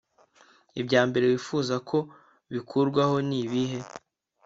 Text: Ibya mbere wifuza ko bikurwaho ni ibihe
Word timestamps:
Ibya 0.81 1.01
mbere 1.09 1.25
wifuza 1.31 1.75
ko 1.89 1.97
bikurwaho 2.53 3.15
ni 3.27 3.37
ibihe 3.45 3.79